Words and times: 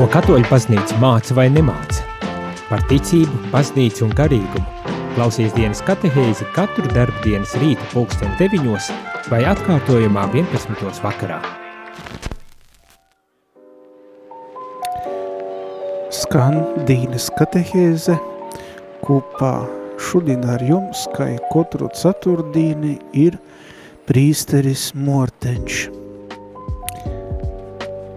Ko 0.00 0.06
katoļu 0.08 0.46
baznīca 0.48 0.96
māca 0.96 1.34
vai 1.36 1.42
nemāca? 1.52 2.00
Par 2.70 2.80
ticību, 2.88 3.50
baznīcu 3.52 4.06
un 4.06 4.14
garīgumu. 4.16 4.94
Klausies 5.12 5.52
dienas 5.52 5.82
katehēzi 5.84 6.46
katru 6.54 6.88
darbu 6.94 7.20
dienas 7.26 7.52
rīta 7.60 7.84
pulksten 7.92 8.32
9 8.38 8.88
vai 9.28 9.42
atkārtojumā 9.50 10.24
11. 10.32 11.02
vakarā. 11.04 11.36
Skan 16.08 16.62
Dīnes 16.88 17.28
katehēze 17.36 18.16
kopā 19.04 19.54
šodien 20.00 20.48
ar 20.48 20.64
jums, 20.64 21.10
kā 21.12 21.34
katru 21.52 21.92
ceturtdīni, 21.92 22.96
ir 23.12 23.36
prīsteris 24.08 24.94
Morteņš. 24.96 25.99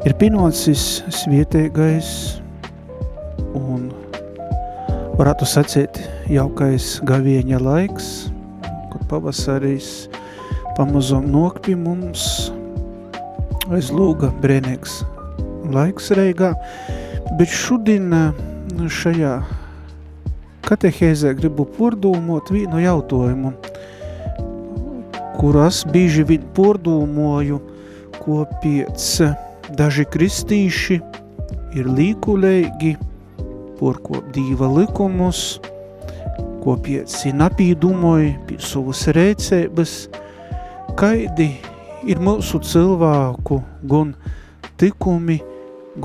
Ir 0.04 0.12
pienācis 0.20 1.00
svietēgais 1.16 2.08
un 3.56 3.86
varētu 5.16 5.46
sacīt 5.48 5.96
jaukais 6.28 6.98
gavieņa 7.08 7.62
laiks, 7.64 8.10
kad 8.92 9.06
pavasarīs 9.08 10.10
pamazom 10.76 11.30
nokpi 11.32 11.78
mums 11.80 12.26
aiz 13.72 13.94
lūga 13.96 14.28
brēnīgs 14.44 14.98
laiks 15.72 16.12
reigā, 16.20 16.52
bet 17.40 17.56
šodien 17.64 18.12
šajā 18.92 19.38
katehēzē 20.68 21.32
gribu 21.40 21.64
pordūmot 21.80 22.52
vienu 22.52 22.84
jautājumu, 22.84 23.56
kuras 25.40 25.86
bieži 25.96 26.28
vien 26.28 26.44
pordūmoju, 26.60 27.64
ko 28.20 28.44
piec 28.60 29.08
Daži 29.74 30.04
kristīši 30.06 31.00
ir 31.74 31.88
līkulēgi, 31.98 32.92
porkop 33.80 34.28
dīva 34.36 34.68
likumus, 34.70 35.58
ko 36.62 36.76
pieci 36.78 37.32
napīdumoja 37.34 38.36
pie 38.46 38.60
savas 38.62 39.02
rēcēbas, 39.18 39.96
kaidi 41.00 41.48
ir 42.06 42.22
mūsu 42.22 42.62
cilvēku 42.62 43.58
gan 43.90 44.14
tikumi, 44.78 45.40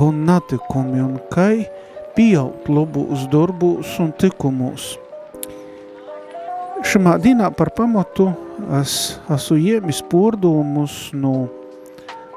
gan 0.01 0.25
natikumi, 0.31 1.05
un 1.05 1.21
kai 1.29 1.67
pieaugt 2.17 2.73
labūs 2.73 3.29
darbūs 3.29 3.99
un 4.01 4.17
tikumus. 4.17 4.95
Šamā 6.89 7.19
dienā 7.21 7.53
par 7.53 7.75
pamatu 7.77 8.31
es 8.81 9.19
esmu 9.29 9.61
iemis 9.61 10.01
pordumus 10.09 11.11
no 11.13 11.51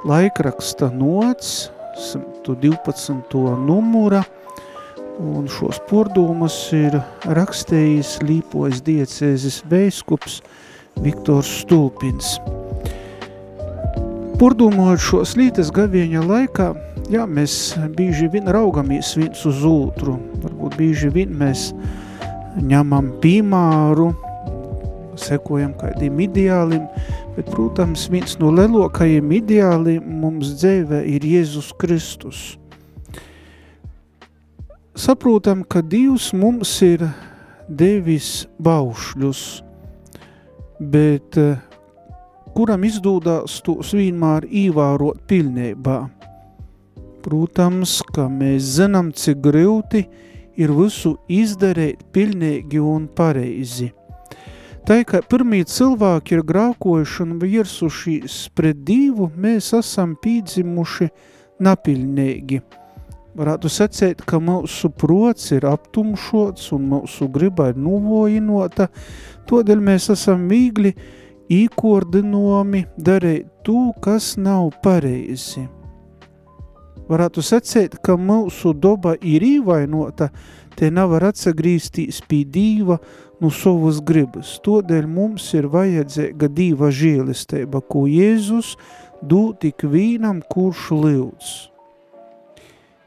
laikraksta 0.06 0.90
nots, 0.90 1.70
112. 1.98 3.66
numura, 3.66 4.24
un 5.22 5.46
šos 5.52 5.78
purdumus 5.90 6.56
ir 6.74 6.98
rakstējis 7.30 8.16
Līpojas 8.26 8.82
diecēzes 8.86 9.62
beiskups 9.70 10.40
Viktors 11.02 11.52
Stulpins. 11.62 12.40
Purdumojot 14.42 15.04
šos 15.06 15.36
lītes 15.38 15.70
gavieņa 15.76 16.26
laikā, 16.26 16.72
jā, 17.14 17.28
mēs 17.30 17.76
bīži 17.94 18.32
vien 18.34 18.50
raugamies 18.50 19.14
viens 19.20 19.46
uz 19.46 19.62
otru, 19.68 20.18
varbūt 20.42 20.80
bīži 20.80 21.14
vien 21.14 21.38
mēs 21.38 21.70
ņemam 22.58 23.14
pīmāru, 23.22 24.10
sekojam 25.20 25.74
kādiem 25.80 26.20
ideālim, 26.24 26.86
bet, 27.36 27.50
protams, 27.52 28.08
viens 28.12 28.38
no 28.40 28.52
lielākajiem 28.56 29.32
ideāliem 29.42 30.08
mums 30.22 30.56
dzīvē 30.62 31.04
ir 31.08 31.26
Jēzus 31.26 31.72
Kristus. 31.82 32.42
Saprotam, 34.96 35.64
ka 35.64 35.82
Dievs 35.82 36.32
mums 36.36 36.74
ir 36.84 37.06
devis 37.72 38.46
baušļus, 38.60 39.44
bet 40.92 41.38
eh, 41.40 41.62
kuram 42.56 42.84
izdodās 42.86 43.62
tos 43.66 43.94
vienmēr 43.96 44.46
īvārot 44.46 45.24
pilnībā. 45.32 46.02
Protams, 47.22 48.00
ka 48.12 48.28
mēs 48.28 48.76
zinām, 48.82 49.14
cik 49.16 49.40
grūti 49.46 50.04
ir 50.60 50.76
visu 50.76 51.16
izdarīt 51.32 52.04
pilnīgi 52.12 52.84
un 52.84 53.08
pareizi– 53.16 53.94
Tā 54.82 55.04
kā 55.06 55.20
pirmie 55.22 55.62
cilvēki 55.70 56.40
ir 56.40 56.46
grākojuši 56.50 57.20
un 57.22 57.34
viersušies 57.42 58.38
pret 58.58 58.80
Dievu, 58.88 59.28
mēs 59.38 59.70
esam 59.78 60.16
pīdzimuši 60.18 61.12
napilnīgi. 61.62 62.62
Varētu 63.38 63.70
sacēt, 63.72 64.24
ka 64.28 64.42
mūsu 64.44 64.90
prots 64.90 65.54
ir 65.56 65.68
aptumšots 65.70 66.72
un 66.76 66.90
mūsu 66.96 67.30
griba 67.32 67.70
ir 67.72 67.78
nuvojinota, 67.80 68.90
todēļ 69.48 69.86
mēs 69.86 70.10
esam 70.12 70.44
mīgli 70.50 70.96
īkordinomi 71.52 72.88
darīt 72.98 73.48
to, 73.64 73.92
kas 74.02 74.34
nav 74.42 74.74
pareizi. 74.84 75.68
Varētu 77.12 77.44
sacēt, 77.44 78.00
ka 78.04 78.18
mūsu 78.18 78.74
doba 78.74 79.14
ir 79.22 79.44
īvainota, 79.44 80.32
te 80.76 80.90
nevar 80.92 81.30
atsagrīstīs 81.30 82.22
pie 82.28 82.46
Dīva 82.48 82.98
no 83.42 83.50
savas 83.50 84.00
gribas. 84.06 84.56
Todēļ 84.62 85.08
mums 85.10 85.48
ir 85.58 85.68
vajadzīga 85.74 86.50
dīva 86.54 86.92
žēlistība, 86.94 87.82
ko 87.82 88.06
Jēzus 88.10 88.76
dū 89.26 89.52
tik 89.62 89.86
vīnam, 89.90 90.44
kurš 90.52 90.92
lūdz. 90.94 91.54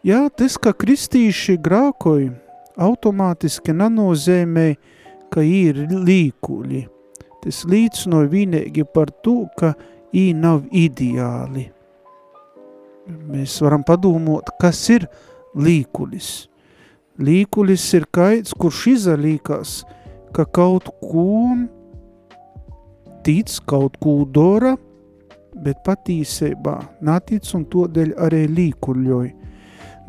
Jā, 0.05 0.27
tas, 0.37 0.59
ka 0.61 0.75
kristīši 0.77 1.57
grākoji, 1.65 2.33
automātiski 2.77 3.73
nenozīmē, 3.73 4.75
ka 5.33 5.45
ir 5.47 5.87
līkuļi. 5.95 6.83
Tas 7.45 7.63
līdz 7.69 8.09
no 8.13 8.25
vienīgi 8.29 8.85
par 8.89 9.13
to, 9.25 9.45
ka 9.57 9.73
ī 10.15 10.33
nav 10.37 10.65
ideāli. 10.75 11.69
Mēs 13.05 13.57
varam 13.63 13.85
padomot, 13.87 14.49
kas 14.61 14.81
ir 14.93 15.07
līkulis. 15.55 16.49
Līkulis 17.21 17.85
ir 17.95 18.09
kaits, 18.11 18.57
kurš 18.59 18.89
izalīkās– 18.99 19.79
ka 20.35 20.45
kaut 20.45 20.89
ko 21.01 21.55
tic, 23.25 23.53
kaut 23.71 23.97
ko 24.03 24.25
dara, 24.29 24.75
bet 25.65 25.81
patīsībā 25.87 26.77
natic 27.07 27.49
un 27.55 27.65
todēļ 27.71 28.15
arī 28.27 28.45
līkuļoj. 28.51 29.31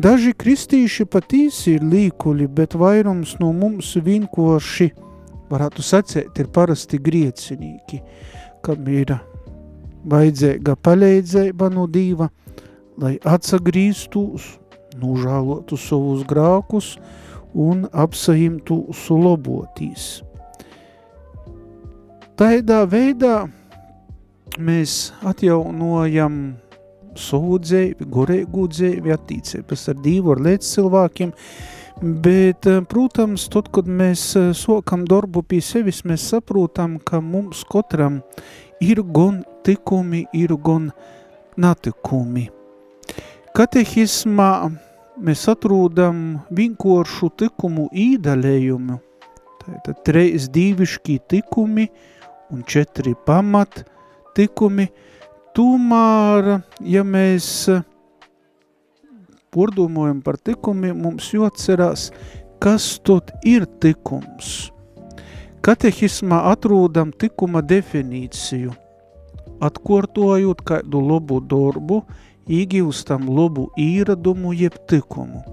Daži 0.02 0.34
kristīši 0.36 1.06
patīsi 1.08 1.78
ir 1.78 1.86
līkuļi, 1.88 2.50
bet 2.52 2.76
vairums 2.76 3.38
no 3.40 3.54
mums 3.56 3.94
vienkoši, 3.96 4.90
varētu 5.52 5.86
sacēt, 5.86 6.42
ir 6.42 6.50
parasti 6.52 7.00
griecinīgi, 7.00 8.02
kam 8.66 8.90
ir 8.92 9.14
vajadzīga 10.10 10.76
paleidzēba 10.84 11.70
no 11.72 11.86
Dīva, 11.88 12.28
lai 13.00 13.16
atsagrīstus, 13.24 14.50
nužālotu 15.00 15.80
savus 15.80 16.26
grākus, 16.28 16.96
un 17.56 17.86
apsaimtu 17.96 18.84
sulobotīs. 18.94 20.20
Tādā 22.36 22.82
veidā 22.92 23.46
mēs 24.60 25.14
atjaunojam 25.24 26.58
dzēvi, 27.16 28.06
gorēgu 28.12 28.68
dzēvi, 28.68 29.14
attīcības 29.16 29.88
ar 29.90 30.02
divu 30.04 30.34
ar 30.34 30.42
līdz 30.44 30.72
cilvēkiem, 30.76 31.32
bet, 32.26 32.68
protams, 32.92 33.48
tad, 33.48 33.72
kad 33.72 33.88
mēs 33.88 34.36
sokam 34.60 35.06
darbu 35.08 35.46
pie 35.48 35.62
sevis, 35.64 36.04
mēs 36.04 36.28
saprotam, 36.34 37.00
ka 37.00 37.22
mums 37.22 37.64
katram 37.72 38.22
ir 38.84 39.00
gan 39.16 39.46
tikumi, 39.64 40.26
ir 40.34 40.58
gan 40.60 40.92
natikumi. 41.56 42.50
Katehismā 43.56 44.52
mēs 45.22 45.46
atrūdam 45.52 46.22
vienkāršu 46.56 47.30
tikumu 47.40 47.88
īdaļējumu. 47.96 49.00
Tātad 49.66 50.02
treis 50.06 50.50
dīvišķi 50.54 51.18
tikumi 51.32 51.88
un 52.54 52.64
četri 52.68 53.16
pamat 53.26 53.84
tikumi. 54.38 54.90
Tomēr, 55.56 56.60
ja 56.84 57.04
mēs 57.08 57.48
pordomojam 59.56 60.20
par 60.22 60.38
tikumiem, 60.38 61.00
mums 61.06 61.32
jāatcerās, 61.32 62.10
kas 62.60 62.98
tot 63.08 63.32
ir 63.48 63.64
tikums. 63.80 64.70
Katehismā 65.66 66.44
atrūdam 66.52 67.16
tikuma 67.16 67.64
definīciju, 67.66 68.76
atkortojot 69.64 70.62
kādu 70.68 71.02
labu 71.08 71.40
darbu, 71.42 72.04
iegūstam 72.48 73.30
labu 73.30 73.70
īradumu 73.80 74.54
jeb 74.54 74.80
tikumu. 74.90 75.44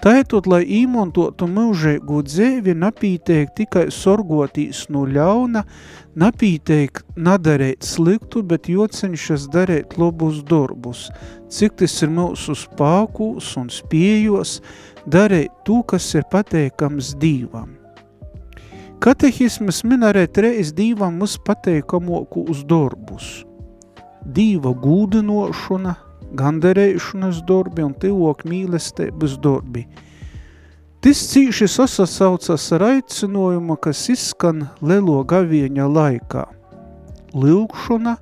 Taitot, 0.00 0.46
lai 0.48 0.62
īmontotu 0.64 1.44
mūžēgu 1.44 2.22
dzēvi, 2.24 2.72
napīteik 2.72 3.50
tikai 3.58 3.82
sorgotīs 3.92 4.86
no 4.88 5.02
ļauna, 5.04 5.60
napīteik 6.16 7.02
nadarēt 7.20 7.84
sliktu, 7.84 8.40
bet 8.40 8.70
joceņšas 8.72 9.44
darēt 9.52 9.98
lobus 10.00 10.40
darbus, 10.48 11.10
cik 11.52 11.76
tas 11.82 11.98
ir 12.00 12.14
mūsu 12.16 12.56
spākūs 12.56 13.52
un 13.60 13.68
spējos, 13.68 14.56
darēt 15.04 15.52
to, 15.68 15.82
kas 15.84 16.08
ir 16.16 16.24
pateikams 16.32 17.12
dīvam. 17.20 17.76
Katehismas 19.04 19.84
min 19.84 20.04
arī 20.04 20.26
reiz 20.36 20.72
dīvam 20.76 21.20
uz 21.24 22.64
darbus. 22.68 23.32
Dīva 24.24 24.72
gūdinošana– 24.76 25.96
gandarēšanas 26.36 27.42
darbi 27.48 27.84
un 27.86 27.94
tivok 27.98 28.44
mīlestības 28.48 29.36
darbi. 29.42 29.86
Tas 31.00 31.20
cīši 31.30 31.68
sasaucas 31.70 32.66
ar 32.76 32.84
aicinājumu, 32.90 33.78
kas 33.80 34.02
izskan 34.12 34.66
lelo 34.84 35.22
gavieņa 35.24 35.86
laikā. 35.88 36.44
Lilkšana, 37.32 38.18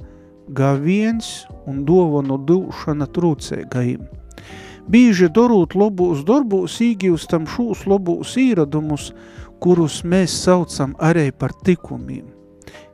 gaviens 0.55 1.49
un 1.67 1.83
dovanu 1.89 2.39
dūšana 2.39 3.09
trūcēgajiem. 3.17 4.07
Bīži 4.89 5.29
darot 5.35 5.75
labūs 5.77 6.23
darbūs 6.29 6.79
īgīvstam 6.87 7.49
šūs 7.51 7.83
labūs 7.91 8.37
īradumus, 8.41 9.11
kurus 9.61 10.01
mēs 10.07 10.33
saucam 10.47 10.95
arī 11.03 11.29
par 11.35 11.53
tikumiem. 11.67 12.25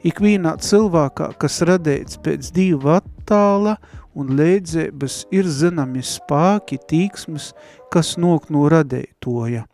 Ikvīnā 0.04 0.56
cilvēkā, 0.64 1.30
kas 1.40 1.60
radēts 1.64 2.18
pēc 2.24 2.50
divu 2.56 2.90
attāla 2.96 3.76
un 4.14 4.34
lēdzēbas 4.38 5.24
ir 5.34 5.48
zināmi 5.50 6.02
spāki, 6.06 6.78
tīksmes, 6.90 7.52
kas 7.92 8.14
nok 8.20 8.50
no 8.54 8.68
radētoja. 8.72 9.64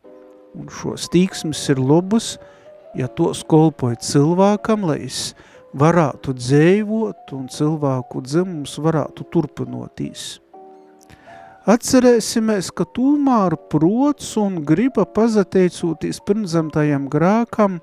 Un 0.59 0.71
šos 0.73 1.09
tīksmes 1.13 1.63
ir 1.71 1.81
lobus, 1.81 2.35
ja 2.99 3.07
tos 3.07 3.45
kolpoja 3.47 4.01
cilvēkam, 4.03 4.89
lai 4.91 5.03
es 5.07 5.31
varētu 5.79 6.35
dzēvot 6.35 7.35
un 7.37 7.49
cilvēku 7.53 8.23
dzimums 8.27 8.79
varētu 8.83 9.27
turpinotīs. 9.31 10.41
Atcerēsimies, 11.71 12.71
ka 12.73 12.87
tūmāra 12.97 13.59
prots 13.71 14.33
un 14.41 14.63
griba 14.67 15.05
pazateicoties 15.05 16.23
pirmzemtajam 16.27 17.05
grākam 17.13 17.79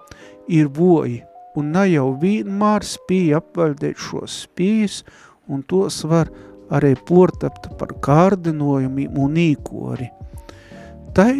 ir 0.49 0.67
voji, 0.73 1.21
un 1.55 1.71
ne 1.75 1.85
jau 1.91 2.09
vienmēr 2.19 2.83
spīja 2.83 3.37
apvaldēt 3.39 4.01
šos 4.01 4.41
spījas, 4.47 5.03
un 5.47 5.63
tos 5.63 6.03
var 6.07 6.29
arī 6.73 6.95
portapt 7.07 7.69
par 7.79 7.93
kārdinojumiem 8.03 9.17
un 9.17 9.39
īkori. 9.39 10.09
Tai 11.15 11.33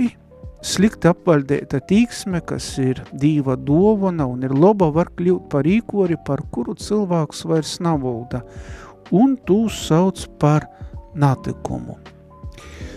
slikti 0.63 1.09
apvaldēta 1.12 1.81
tīksme, 1.89 2.42
kas 2.48 2.69
ir 2.81 3.04
dīva 3.13 3.57
dovana 3.59 4.25
un 4.27 4.44
ir 4.48 4.56
loba, 4.56 4.89
var 4.94 5.12
kļūt 5.18 5.50
par 5.51 5.68
īkori, 5.68 6.18
par 6.25 6.44
kuru 6.51 6.75
cilvēks 6.80 7.45
vairs 7.48 7.77
nav 7.83 8.01
valda, 8.04 8.44
un 9.12 9.38
tu 9.48 9.65
sauc 9.71 10.25
par 10.42 10.68
natikumu. 11.15 11.98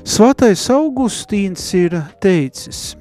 Svētais 0.00 0.62
Augustīns 0.72 1.66
ir 1.76 1.98
teicis, 2.24 2.94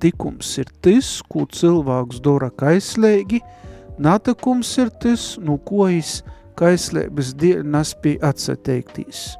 tikums 0.00 0.52
ir 0.62 0.70
tas, 0.80 1.18
ko 1.28 1.44
cilvēks 1.50 2.20
dara 2.24 2.52
kaislēgi, 2.54 3.40
natikums 4.00 4.70
ir 4.78 4.92
tas, 5.02 5.34
no 5.42 5.58
ko 5.58 5.88
es 5.90 6.20
kaislības 6.60 7.34
dienas 7.40 7.94
bija 8.02 8.30
atsateiktīs. 8.30 9.30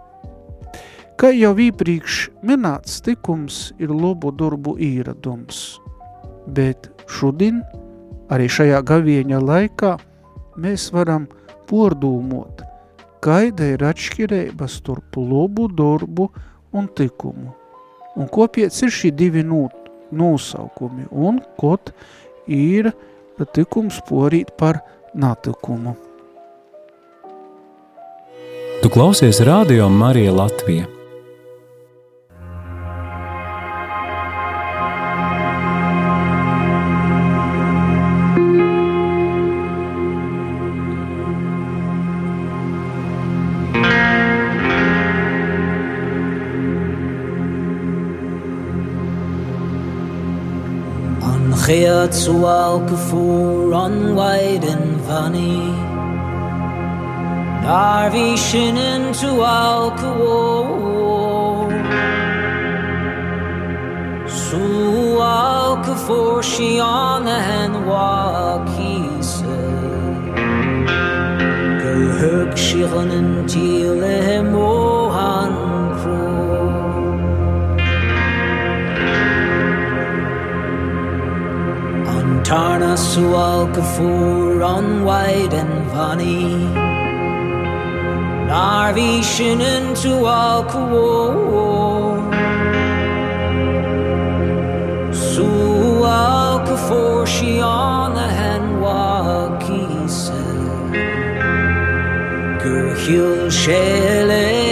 Kā 1.20 1.28
jau 1.36 1.52
iepriekš 1.60 2.30
minēts, 2.48 3.02
tikums 3.04 3.74
ir 3.76 3.92
labu 3.92 4.32
darbu 4.32 4.78
īradums, 4.80 5.76
bet 6.48 6.88
šodien, 7.12 7.60
arī 8.32 8.48
šajā 8.48 8.80
gavieņa 8.88 9.42
laikā, 9.44 9.92
mēs 10.56 10.88
varam 10.96 11.28
pordūmot, 11.68 12.64
kaida 13.20 13.68
ir 13.74 13.84
atšķirība 13.84 14.68
starp 14.72 15.20
labu 15.20 15.68
darbu 15.68 16.30
un 16.72 16.88
tikumu. 16.96 17.52
Un 18.16 18.32
kopiec 18.32 18.74
ir 18.80 18.96
šī 18.96 19.12
divi 19.12 19.44
nosaukumi, 19.44 21.10
un 21.12 21.44
kot 21.60 21.92
ir 22.48 22.94
tikums 23.52 24.00
porīt 24.08 24.56
par 24.56 24.80
natikumu. 25.14 26.09
Tu 28.80 28.88
klausies 28.88 29.42
Rādio 29.44 29.90
Marija 29.92 30.32
Latvija. 30.32 30.86
Geert 51.66 52.14
zoal 52.14 52.80
gevoer 52.88 53.74
aan 53.74 54.14
weiden 54.16 54.98
van 55.06 55.32
nie 55.32 55.60
Narvi 55.68 55.89
shinin 58.36 59.12
to 59.20 59.42
alcohol. 59.42 60.70
Su 64.26 65.20
alka 65.20 65.94
for 66.06 66.42
she 66.42 66.80
on 66.80 67.24
the 67.24 67.40
hand 67.40 67.86
walk 67.86 68.68
he 68.78 68.94
said 69.22 70.34
Go 71.82 71.94
hug 72.20 72.50
shirin 72.66 73.48
til 73.48 74.02
him 74.02 74.52
mohan 74.52 75.70
Tarna 82.50 82.96
su 82.96 83.32
alka 83.36 83.82
on 84.72 85.04
wide 85.04 85.54
and 85.54 85.90
funny 85.92 86.89
narvīšanan 88.50 89.94
so 90.02 90.14
alkuo 90.26 91.40
for 96.90 97.26
she 97.26 97.60
on 97.60 98.14
the 98.14 98.28
hen 98.38 98.64
walkisen 98.82 100.48
gurhil 102.62 103.50
shelen 103.60 104.69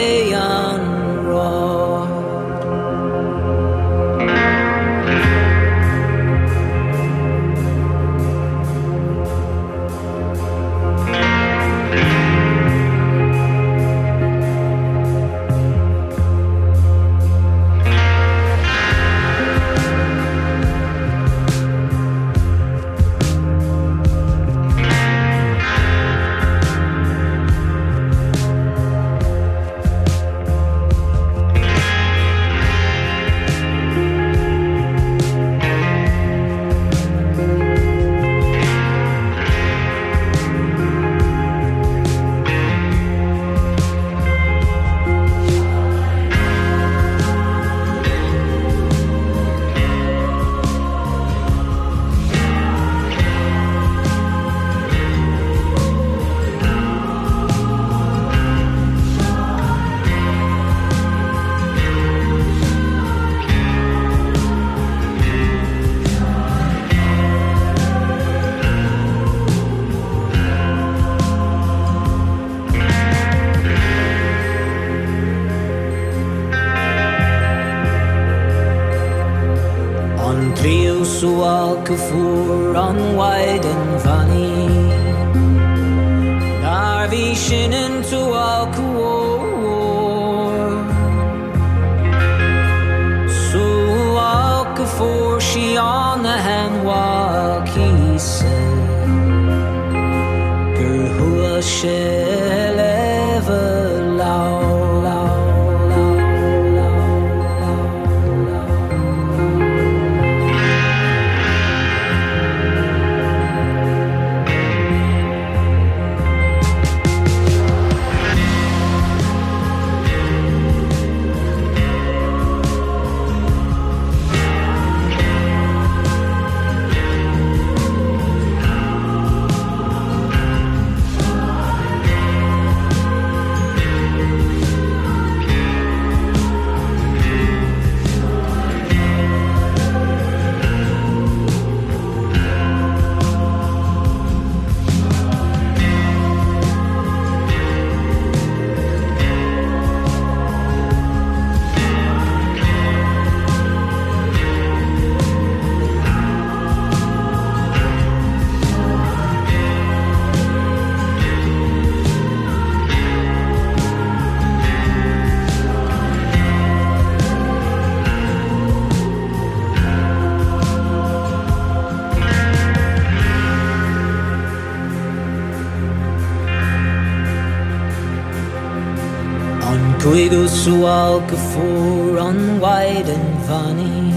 to 180.68 180.82
walk 180.82 181.32
a 181.32 181.36
four 181.52 182.18
on 182.18 182.60
wide 182.60 183.08
and 183.08 183.30
funny. 183.48 184.12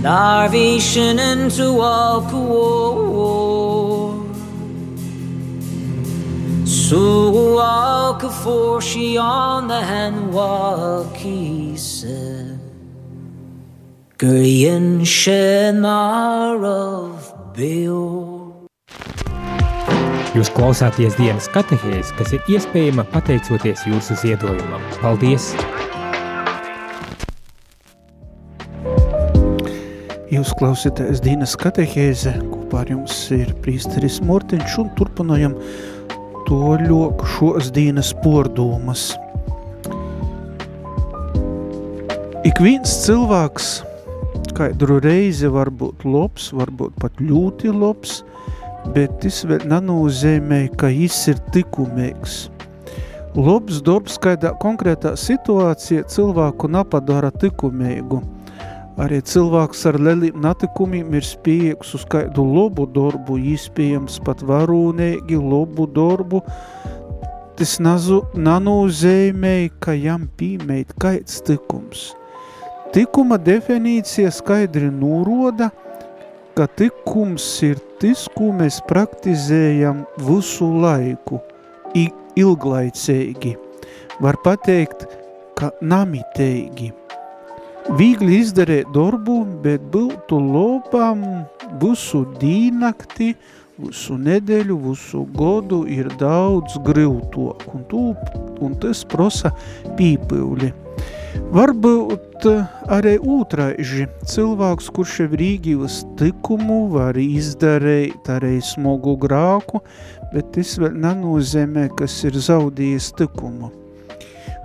Starvation 0.00 1.18
and 1.18 1.50
to 1.50 1.72
walk 1.72 2.30
a 2.32 2.36
war. 2.36 4.26
So 6.66 7.00
walk 7.56 8.22
a 8.24 8.30
four, 8.30 8.82
she 8.82 9.16
on 9.16 9.68
the 9.68 9.80
hand 9.80 10.34
walk, 10.34 11.16
he 11.16 11.74
said. 11.78 12.60
Gurien 14.18 15.00
Shenmar 15.16 16.62
of 16.62 17.54
bill. 17.54 18.27
Jūs 20.38 20.52
klausāties 20.54 21.16
dienas 21.18 21.48
katehēs, 21.50 22.12
kas 22.14 22.28
ir 22.36 22.50
iespējama 22.54 23.02
pateicoties 23.10 23.80
jūsu 23.88 24.14
ziedojumam. 24.20 24.84
Paldies! 25.00 25.48
Jūs 30.30 30.52
klausāties 30.60 31.18
dienas 31.24 31.56
katehēze, 31.58 32.36
kopā 32.52 32.84
ar 32.84 32.92
jums 32.94 33.16
ir 33.34 33.50
prīsteris 33.64 34.20
Mortiņš 34.28 34.78
un 34.84 34.94
turpinājam 35.00 35.58
to 36.46 36.62
ļoku 36.84 37.32
šos 37.34 37.72
dienas 37.74 38.14
pordomas. 38.22 39.08
Ik 42.46 42.62
viens 42.62 42.94
cilvēks 43.08 43.80
kaidru 44.54 45.02
reizi 45.02 45.50
var 45.50 45.74
būt 45.74 46.06
labs, 46.06 46.52
varbūt 46.54 46.94
pat 47.02 47.18
ļoti 47.18 47.74
labs, 47.74 48.20
bet 48.94 49.18
tas 49.22 49.42
vēl 49.48 49.66
nenozīmē, 49.68 50.64
ka 50.78 50.90
viņš 50.92 51.18
ir 51.32 51.42
likumīgs. 51.54 52.38
Labs 53.38 53.82
darbs 53.84 54.16
kādā 54.18 54.54
konkrētā 54.58 55.12
situācijā 55.18 56.06
cilvēku 56.10 56.70
napadara 56.72 57.30
likumīgu. 57.42 58.22
Arī 58.98 59.20
cilvēks 59.22 59.84
ar 59.86 59.98
lieliem 60.02 60.40
natikumiem 60.42 61.12
ir 61.14 61.22
spējīgs 61.22 61.92
uz 61.94 62.06
kādu 62.10 62.42
labu 62.42 62.88
darbu, 62.90 63.36
iespējams 63.52 64.18
pat 64.26 64.42
varūnīgi 64.42 65.38
labu 65.38 65.86
darbu. 65.94 66.42
Tas 67.58 67.76
nazu, 67.82 68.24
nanozīmē, 68.34 69.70
ka 69.78 69.94
jam 69.94 70.26
pīmēt 70.38 70.96
kāds 70.98 71.38
tikums. 71.46 72.08
Tikuma 72.94 73.38
definīcija 73.38 74.32
skaidri 74.34 74.90
nūroda, 74.90 75.68
ka 75.70 75.87
tikums 76.66 77.46
ir 77.62 77.78
tas, 78.00 78.26
ko 78.34 78.50
mēs 78.56 78.80
praktizējam 78.88 80.02
visu 80.26 80.66
laiku, 80.82 81.38
ilglaicīgi. 82.38 83.54
Var 84.22 84.38
pateikt, 84.44 85.06
ka 85.58 85.70
namitēgi. 85.82 86.90
Vīgli 87.98 88.42
izdarēt 88.42 88.90
darbu, 88.92 89.38
bet 89.64 89.86
būtu 89.92 90.40
lopam 90.42 91.22
visu 91.80 92.24
dīnakti, 92.40 93.30
visu 93.78 94.18
nedēļu, 94.18 94.76
visu 94.90 95.22
godu 95.38 95.84
ir 95.88 96.10
daudz 96.20 96.76
grūtok, 96.84 97.64
un, 97.72 97.86
tū, 97.88 98.04
un 98.60 98.76
tas 98.82 99.06
prosa 99.08 99.54
pīpivli. 99.96 100.74
Varbūt 101.48 102.44
eh, 102.48 102.64
arī 102.92 103.14
otraiži 103.18 104.06
cilvēks, 104.28 104.90
kurš 104.92 105.20
ir 105.24 105.30
rīgīvas 105.40 106.04
tikumu, 106.20 106.92
var 106.92 107.16
izdarīt 107.20 108.28
arī 108.32 108.60
smogu 108.64 109.16
grāku, 109.20 109.80
bet 110.34 110.44
tas 110.56 110.78
vēl 110.80 110.94
nenozīmē, 111.00 111.84
kas 111.96 112.24
ir 112.28 112.34
zaudījis 112.36 113.12
tikumu. 113.16 113.68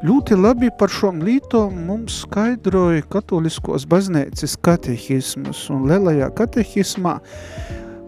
Ļoti 0.04 0.34
labi 0.36 0.70
par 0.76 0.90
šom 0.92 1.24
lītom 1.24 1.88
mums 1.88 2.26
skaidroja 2.26 3.04
katoliskos 3.08 3.88
baznīcas 3.88 4.60
katehismus, 4.60 5.72
un 5.72 5.88
lielajā 5.88 6.28
katehismā 6.36 7.24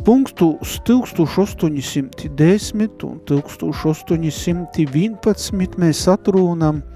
punktus 0.04 0.76
1810 0.84 3.08
un 3.08 3.16
1811 3.32 5.80
mēs 5.80 6.04
atrūnam– 6.12 6.84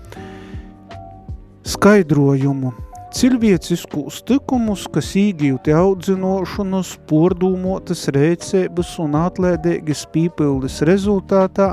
skaidrojumu. 1.70 2.72
Cilvēciskus 3.10 4.20
tikumus, 4.30 4.84
kas 4.94 5.16
īgīti 5.18 5.74
audzinošanas, 5.74 6.92
pordūmotas 7.10 8.06
rēcības 8.14 8.92
un 9.02 9.18
atlēdīgas 9.18 10.04
pīpildes 10.14 10.84
rezultātā 10.86 11.72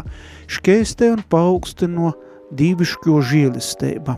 škeistē 0.49 1.11
un 1.13 1.25
paaugstino 1.33 2.15
dīvišķo 2.57 3.21
žēlistība. 3.33 4.17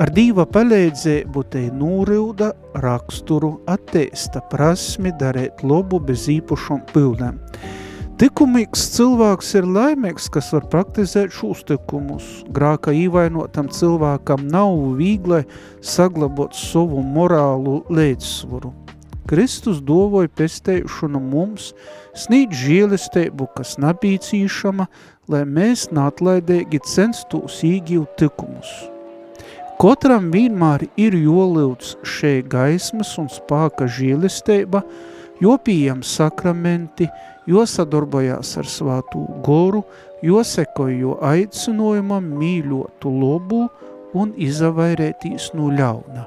Ar 0.00 0.12
dīva 0.12 0.44
palīdzību 0.52 1.44
te 1.52 1.66
nūrilda 1.72 2.50
raksturu, 2.84 3.54
attīsta 3.72 4.42
prasmi 4.50 5.12
darēt 5.20 5.64
lobu 5.64 6.00
bez 6.08 6.28
īpašom 6.32 6.84
pildēm. 6.92 7.40
Tikumīgs 8.16 8.80
cilvēks 8.94 9.50
ir 9.58 9.66
laimīgs, 9.68 10.30
kas 10.32 10.46
var 10.54 10.64
praktizēt 10.72 11.34
šos 11.36 11.58
tikumus. 11.68 12.24
Grāka 12.48 12.94
īvainotam 12.96 13.68
cilvēkam 13.68 14.46
nav 14.48 14.72
vīglai 14.96 15.42
saglabot 15.84 16.56
savu 16.56 17.02
morālu 17.04 17.82
līdzsvaru. 17.92 18.72
Kristus 19.28 19.82
dovoja 19.84 20.32
pestēšanu 20.32 21.20
mums, 21.20 21.74
snīd 22.16 22.56
žēlestību, 22.56 23.50
kas 23.58 23.76
napīcīšama, 23.84 24.88
lai 25.28 25.44
mēs 25.44 25.90
nātlaidīgi 25.92 26.80
censtos 26.88 27.60
īgīvu 27.68 28.08
tikumus. 28.16 28.72
Kotram 29.76 30.32
vienmēr 30.32 30.86
ir 30.96 31.20
jolūdz 31.20 31.98
šei 32.16 32.40
gaismas 32.48 33.12
un 33.20 33.28
spāka 33.28 33.84
žēlestība, 33.84 34.86
jo 35.44 35.60
pieejam 35.60 36.00
sakramenti, 36.00 37.12
jo 37.46 37.64
sadarbojās 37.66 38.56
ar 38.60 38.68
svātū 38.70 39.24
goru, 39.46 39.82
jo 40.22 40.42
sekojo 40.44 41.18
aicinojumam 41.24 42.26
mīļotu 42.40 43.12
lobu 43.12 43.66
un 44.16 44.32
izavairētīs 44.36 45.52
no 45.54 45.70
ļauna. 45.74 46.26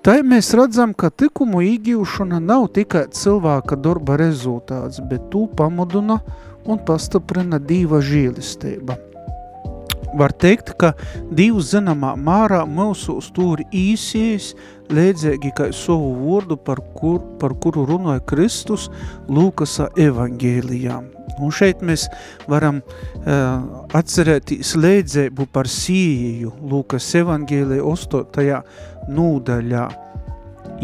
Tā 0.00 0.16
mēs 0.24 0.54
redzam, 0.56 0.94
ka 0.96 1.10
tikumu 1.12 1.60
īgījušana 1.60 2.38
nav 2.40 2.70
tikai 2.76 3.04
cilvēka 3.12 3.76
darba 3.76 4.16
rezultāts, 4.16 5.02
bet 5.10 5.28
tū 5.32 5.44
pamuduna 5.56 6.16
un 6.64 6.80
pastiprina 6.88 7.60
Dīva 7.60 8.00
žīlistība. 8.00 9.09
Var 10.18 10.32
teikt, 10.42 10.74
ka 10.80 10.92
Dievs 11.30 11.70
zināmā 11.74 12.16
mārā 12.18 12.64
mūsu 12.66 13.18
stūri 13.22 13.66
īsies, 13.74 14.54
līdzīgi 14.90 15.52
kā 15.56 15.70
savu 15.76 16.12
vārdu, 16.18 16.58
par, 16.58 16.82
kur, 16.98 17.20
par 17.40 17.54
kuru 17.62 17.86
runāja 17.88 18.22
Kristus 18.26 18.88
Lūkasa 19.30 19.90
evangēlijā. 20.00 20.98
Un 21.40 21.52
šeit 21.54 21.84
mēs 21.86 22.08
varam 22.50 22.80
uh, 22.82 23.84
atcerēties 23.96 24.74
līdzību 24.76 25.46
par 25.54 25.70
sīju 25.70 26.52
Lūkas 26.72 27.06
evangēlijā 27.22 27.84
8. 27.86 28.58
nūdaļā. 29.14 29.86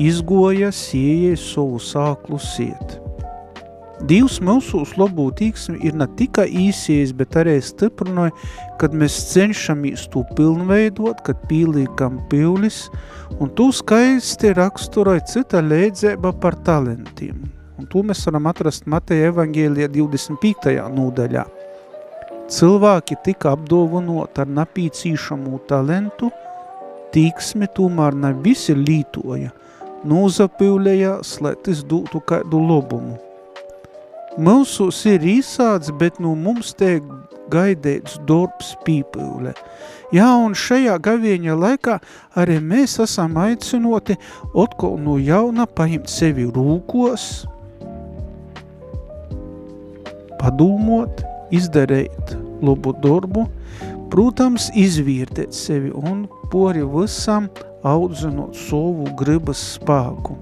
Izgoja 0.06 0.70
sījai 0.76 1.34
savu 1.40 1.80
sāklu 1.82 2.40
siet. 2.42 3.00
Dievs 4.04 4.42
mūsu 4.44 4.82
labu 5.00 5.30
tīksmi 5.32 5.78
ir 5.88 5.94
ne 5.96 6.04
tikai 6.18 6.44
īsies, 6.66 7.14
bet 7.16 7.36
arī 7.40 7.54
stiprinoja, 7.64 8.34
kad 8.76 8.92
mēs 8.92 9.16
cenšamies 9.30 10.04
to 10.12 10.20
pilnveidot, 10.36 11.22
kad 11.24 11.40
pīlīkam 11.48 12.18
pīlis, 12.28 12.90
un 13.40 13.48
to 13.56 13.70
skaisti 13.72 14.52
raksturoja 14.52 15.24
cita 15.32 15.64
lēdzēba 15.64 16.34
par 16.42 16.58
talentiem. 16.66 17.40
Un 17.80 17.88
to 17.88 18.04
mēs 18.04 18.26
varam 18.28 18.50
atrast 18.52 18.84
Mateja 18.84 19.30
evangēlijā 19.32 19.88
25. 19.96 20.76
nūdaļā. 20.92 21.48
Cilvēki 22.52 23.16
tika 23.24 23.56
apdovanot 23.56 24.36
ar 24.38 24.50
napīcīšamu 24.60 25.62
talentu, 25.70 26.28
tīksmi 27.16 27.72
tomēr 27.74 28.14
ne 28.14 28.36
visi 28.44 28.76
lītoja, 28.76 29.54
nūzapīlējās, 30.06 31.38
lai 31.40 31.56
tas 31.64 31.80
dotu 31.88 32.20
kādu 32.28 32.60
lobumu. 32.60 33.16
Mūsus 34.36 34.98
ir 35.08 35.22
īsāds, 35.24 35.88
bet 35.96 36.18
no 36.20 36.34
mums 36.36 36.74
tiek 36.76 37.04
gaidīts 37.48 38.18
darbs 38.28 38.74
pīpūle. 38.84 39.54
Jā, 40.12 40.28
un 40.44 40.52
šajā 40.52 40.98
gavieņa 41.00 41.54
laikā 41.56 41.94
arī 42.36 42.58
mēs 42.60 42.98
esam 43.00 43.38
aicinoti 43.40 44.18
atkal 44.52 44.98
no 45.00 45.16
jauna 45.16 45.64
paņemt 45.64 46.12
sevi 46.12 46.44
rūkos, 46.52 47.46
padūmot, 50.42 51.24
izdarīt 51.56 52.36
labu 52.60 52.92
darbu, 53.00 53.46
protams, 54.12 54.68
izvērtēt 54.76 55.56
sevi 55.56 55.94
un 55.96 56.26
pori 56.52 56.84
visam 56.84 57.48
audzinot 57.88 58.52
savu 58.66 59.08
gribas 59.16 59.64
spēku. 59.78 60.36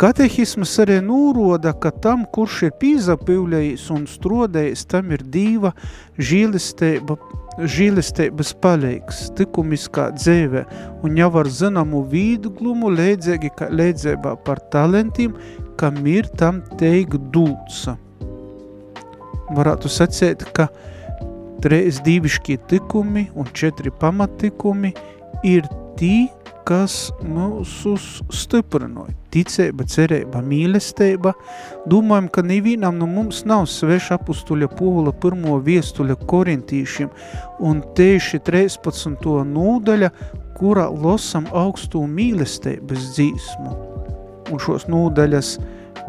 Katehisms 0.00 0.74
arī 0.82 0.98
nūroda, 1.04 1.72
ka 1.80 1.92
tam, 2.04 2.26
kurš 2.32 2.66
ir 2.68 2.76
pīzapīvļējis 2.80 3.88
un 3.94 4.06
strodējis, 4.10 4.86
tam 4.92 5.12
ir 5.16 5.24
dīva 5.32 5.72
žīlisteiba, 6.18 7.16
žīlisteibas 7.56 8.52
palīgs, 8.60 9.26
tikumiskā 9.38 10.10
dzēve, 10.16 10.66
un 11.06 11.16
jau 11.16 11.30
ar 11.40 11.48
zināmu 11.48 12.02
vīdglumu 12.12 12.90
leidzēgi, 12.92 13.52
ka 13.56 13.70
leidzēbā 13.72 14.34
par 14.44 14.60
talentiem, 14.72 15.36
kam 15.80 16.02
ir 16.08 16.28
tam 16.36 16.60
teik 16.80 17.16
dūca. 17.32 17.96
Varētu 19.56 19.88
sacēt, 19.92 20.44
ka 20.56 20.68
treis 21.64 22.02
dīviškie 22.04 22.58
tikumi 22.68 23.28
un 23.38 23.48
četri 23.56 23.92
pamattikumi 24.00 24.92
ir 25.46 25.68
tī, 25.96 26.26
kas 26.66 26.94
mūsus 27.22 28.20
stiprinoja. 28.34 29.14
Ticēba, 29.34 29.84
cerēba, 29.90 30.40
mīlestība. 30.42 31.34
Domājam, 31.90 32.28
ka 32.32 32.42
nevienam 32.46 32.98
no 32.98 33.06
mums 33.10 33.44
nav 33.46 33.66
sveša 33.70 34.16
apustuļa 34.18 34.68
Pūla 34.74 35.12
pirmo 35.22 35.60
viestuļa 35.62 36.16
korintīšiem, 36.26 37.12
un 37.62 37.82
tieši 37.98 38.40
13. 38.48 39.28
nūdaļa, 39.52 40.10
kura 40.56 40.88
losam 40.90 41.46
augstu 41.54 42.02
mīlestības 42.08 43.10
dzīsmu. 43.14 43.76
Un 44.50 44.62
šos 44.62 44.88
nūdaļas 44.90 45.56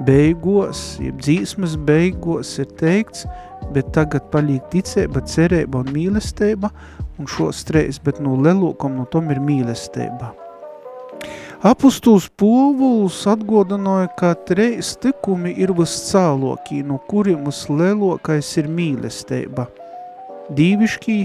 beigos, 0.07 0.81
jeb 1.03 1.19
dzīsmas 1.21 1.75
beigos 1.87 2.55
ir 2.61 2.71
teikts, 2.79 3.27
bet 3.75 3.91
tagad 3.97 4.29
palīk 4.33 4.69
ticēba, 4.73 5.25
cerēba 5.27 5.83
un 5.83 5.93
mīlestība, 5.93 6.71
un 7.17 7.29
šos 7.29 7.65
treis, 7.67 8.01
bet 8.01 8.21
no 8.23 8.37
lelūkam 8.39 8.97
no 8.97 9.09
tom 9.11 9.33
ir 9.33 9.41
mīlestība. 9.43 10.46
Apustuls 11.67 12.29
Povuls 12.39 13.25
atgodinoja, 13.27 14.07
ka 14.15 14.29
treis 14.47 14.93
tikumi 15.03 15.49
ir 15.59 15.73
viscālokī, 15.75 16.77
no 16.87 16.95
kuriem 17.11 17.41
vislielākais 17.49 18.51
ir 18.61 18.69
mīlestība. 18.71 19.65
Dīviškī 20.55 21.17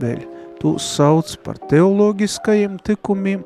vēl 0.00 0.22
tos 0.62 0.86
sauc 0.94 1.34
par 1.44 1.58
teologiskajiem 1.68 2.78
tikumiem, 2.86 3.42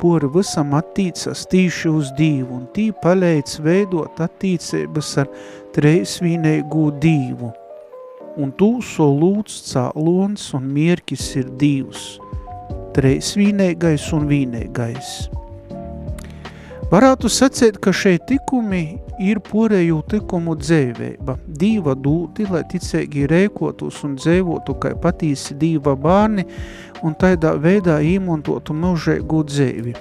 pori 0.00 0.30
visam 0.32 0.72
attīcas 0.78 1.42
tīši 1.52 1.92
uz 1.92 2.12
Dīvu, 2.16 2.56
un 2.56 2.64
tī 2.72 2.86
paleic 3.02 3.58
veidot 3.66 4.22
attīcības 4.24 5.10
ar 5.24 5.28
treisvīneigu 5.76 6.86
Dīvu. 7.02 7.50
Un 8.40 8.54
tū 8.56 8.70
solūts 8.94 9.60
cālons 9.74 10.54
un 10.56 10.72
mierkis 10.78 11.34
ir 11.42 11.52
Dīvs, 11.60 12.14
treisvīneigais 12.96 14.08
un 14.16 14.30
vīneigais. 14.32 15.18
Varētu 16.88 17.28
sacēt, 17.28 17.76
ka 17.84 17.92
šeit 17.92 18.22
tikumi 18.30 18.96
ir 19.20 19.42
porēju 19.44 19.98
tikumu 20.08 20.54
dzēvēba, 20.56 21.34
dīva 21.60 21.92
dūti, 21.92 22.46
lai 22.48 22.62
ticēgi 22.70 23.26
rēkotus 23.28 23.98
un 24.08 24.14
dzēvotu, 24.16 24.72
kai 24.80 24.94
patīsi 24.96 25.58
dīva 25.60 25.92
bārni, 26.00 26.46
un 27.04 27.12
tādā 27.20 27.52
veidā 27.60 27.98
īmontotu 28.00 28.72
mūžēgu 28.72 29.42
dzēvi. 29.50 29.94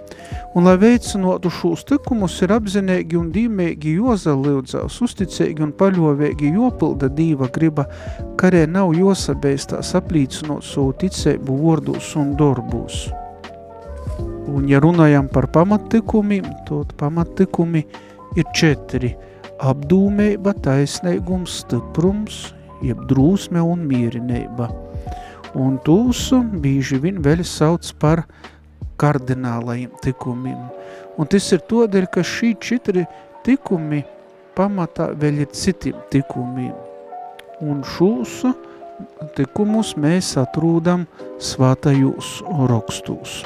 Un, 0.55 0.63
lai 0.63 0.77
veicinotu 0.79 1.51
šos 1.51 1.83
tikumus, 1.91 2.39
ir 2.47 2.55
apzinīgi 2.55 3.19
un 3.19 3.33
dīmēgi 3.35 3.99
jozalīdzās, 3.99 5.03
uzticēgi 5.03 5.67
un 5.67 5.75
paļovēgi 5.75 6.55
jopilda 6.55 7.11
dīva 7.11 7.51
griba, 7.51 7.89
karē 8.39 8.63
nav 8.63 8.95
josabēstās 8.95 9.91
aplīcinot 9.99 10.63
savu 10.63 10.95
ticēbu 11.03 11.63
vordus 11.67 12.15
un 12.15 12.37
dorbūs. 12.39 13.09
Un, 14.47 14.67
ja 14.71 14.79
runājam 14.83 15.27
par 15.31 15.49
pamattikumiem, 15.51 16.45
tad 16.67 16.93
pamattikumi 16.99 17.85
ir 18.39 18.53
četri– 18.55 19.15
apdūmība, 19.63 20.53
taisnīgums, 20.63 21.61
stiprums, 21.63 22.51
jeb 22.85 23.01
drūsme 23.09 23.61
un 23.63 23.85
mierinība. 23.89 24.69
Un 25.57 25.79
tūsu 25.85 26.43
bīži 26.61 26.99
vien 27.01 27.21
vēl 27.25 27.43
sauc 27.47 27.89
par 28.01 28.25
kardinālajiem 29.01 29.93
tikumiem. 30.03 30.59
Un 31.17 31.29
tas 31.29 31.49
ir 31.53 31.63
todēļ, 31.69 32.09
ka 32.13 32.21
šī 32.25 32.53
četri 32.61 33.07
tikumi 33.45 34.03
pamatā 34.57 35.09
vēl 35.17 35.43
ir 35.45 35.51
citiem 35.53 35.97
tikumiem. 36.13 36.75
Un 37.65 37.81
šūs 37.95 38.43
tikumus 39.37 39.95
mēs 39.97 40.35
atrūdam 40.37 41.07
svātajos 41.41 42.41
rakstūs. 42.69 43.41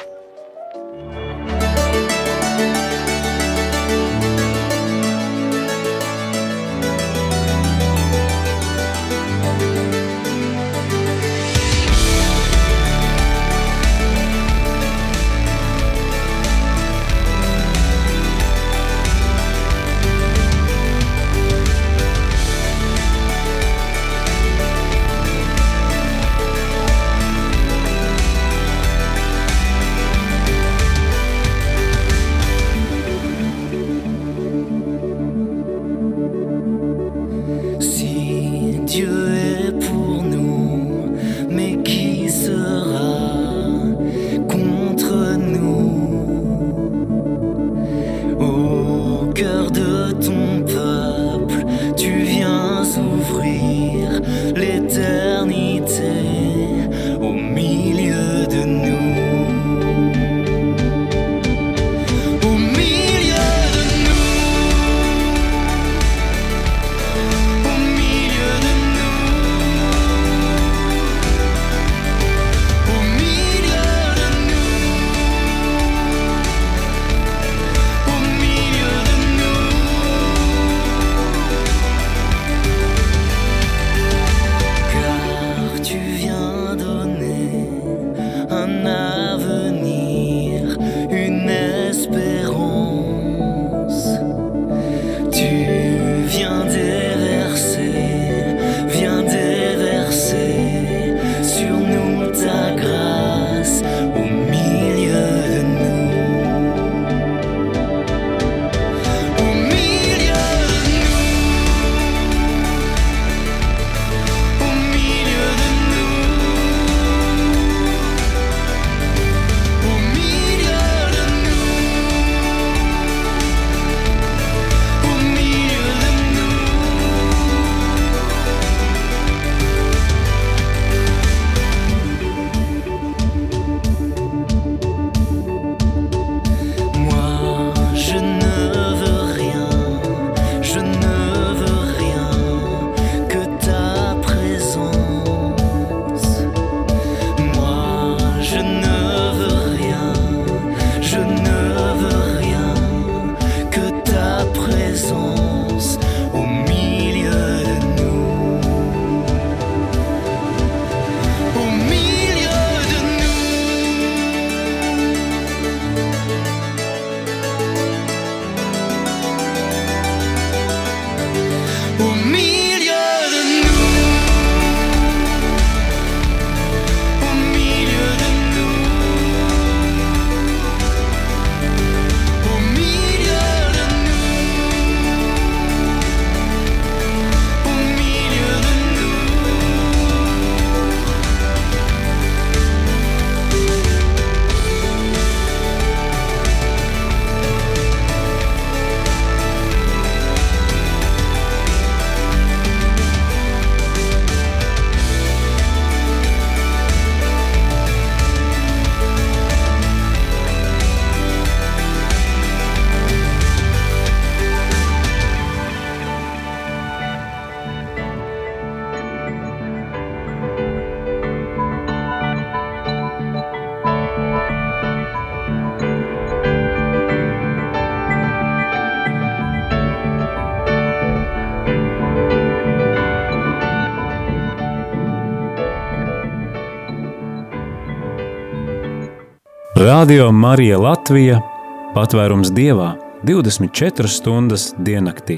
Radio 240.02 240.32
Marija 240.32 240.78
Latvija- 240.82 241.36
patvērums 241.94 242.48
dievā 242.50 242.88
24 243.22 244.08
stundas 244.10 244.64
diennaktī. 244.74 245.36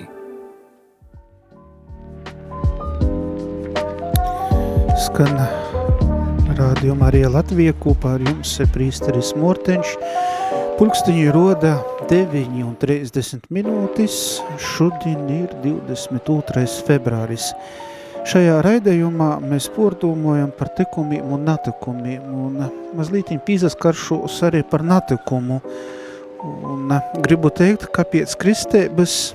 Skan 5.05 5.37
Radio 6.57 6.95
Marija 6.95 7.29
Latvija 7.29 7.77
kopā 7.77 8.15
ar 8.15 8.25
jums 8.25 8.57
ir 8.65 8.73
prīsteris 8.73 9.35
Morteņš. 9.37 9.93
Pulkstiņi 10.79 11.29
roda 11.37 11.77
9 12.09 12.65
un 12.65 12.75
30 12.81 13.45
minūtes, 13.53 14.41
šodien 14.57 15.29
ir 15.43 15.53
22. 15.61 16.65
februāris. 16.89 17.53
Šajā 18.25 18.63
raidījumā 18.65 19.35
mēs 19.45 19.67
pordomojam 19.75 20.49
par 20.57 20.71
tikumiem 20.79 21.35
un 21.37 21.43
natikumiem, 21.45 22.23
un 22.33 22.57
mazliet 22.97 23.29
pīzaskaršos 23.45 24.39
arī 24.49 24.63
par 24.65 24.81
natikumu. 24.81 25.59
Un 26.41 26.95
gribu 27.25 27.53
teikt, 27.53 27.91
kāpēc 27.93 28.33
kristēbas 28.41 29.35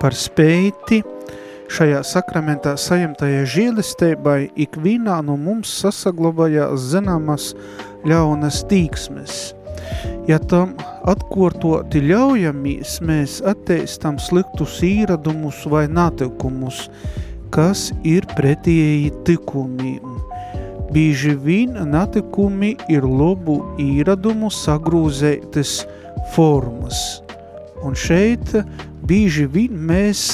par 0.00 0.16
spēti 0.16 1.00
šajā 1.72 2.04
sakramentā 2.04 2.76
sajemtajai 2.80 3.48
žēlisteibai 3.48 4.38
ikvienā 4.66 5.22
no 5.24 5.38
mums 5.40 5.72
sasaglabājās 5.80 6.88
zināmas 6.92 7.50
ļaunas 8.04 8.60
tīksmes. 8.68 9.54
Ja 10.28 10.36
tam 10.52 10.76
atkortoti 11.08 12.00
ļaujamies, 12.04 12.98
mēs 13.04 13.40
atteistam 13.44 14.20
sliktus 14.20 14.78
īradumus 14.84 15.64
vai 15.68 15.86
natikumus, 15.88 16.90
kas 17.54 17.92
ir 18.02 18.26
pretieji 18.34 19.12
tikumiem. 19.26 20.18
Bīži 20.94 21.34
vien 21.38 21.76
natikumi 21.90 22.74
ir 22.90 23.06
lobu 23.06 23.60
īradumu 23.82 24.50
sagrūzētas 24.52 25.80
formas. 26.34 27.00
Un 27.84 27.96
šeit 27.98 28.52
bīži 29.06 29.46
vien 29.50 29.78
mēs 29.88 30.26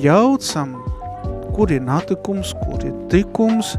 jaucam, 0.00 0.74
kur 1.54 1.72
ir 1.72 1.84
natikums, 1.86 2.52
kur 2.64 2.82
ir 2.84 2.94
tikums, 3.12 3.74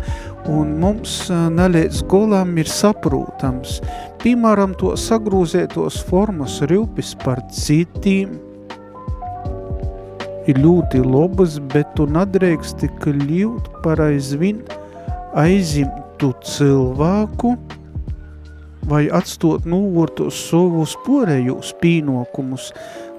un 0.49 0.77
mums 0.81 1.17
nelēc 1.29 2.01
golām 2.09 2.55
ir 2.61 2.69
saprūtams. 2.71 3.79
Piemēram, 4.23 4.73
to 4.79 4.93
sagrūzētos 4.99 5.99
formas 6.09 6.61
rūpis 6.69 7.13
par 7.25 7.43
citiem, 7.53 8.37
ir 10.49 10.59
ļoti 10.61 11.01
labas, 11.05 11.59
bet 11.73 11.93
tu 11.97 12.07
nedrēksti 12.09 12.89
kļūt 13.03 13.69
par 13.83 14.01
aizvien 14.05 14.61
aizimtu 15.35 16.31
cilvēku 16.45 17.55
vai 18.89 19.05
atstot 19.13 19.65
novārtos 19.69 20.37
savus 20.49 20.93
porējos 21.05 21.73
pīnokumus, 21.81 22.69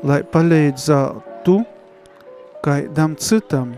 lai 0.06 0.22
palīdzētu 0.32 1.58
kaidam 2.64 3.18
citam. 3.18 3.74